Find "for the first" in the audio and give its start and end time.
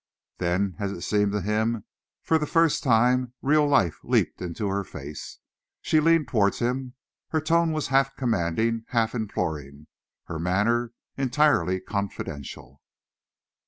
2.23-2.81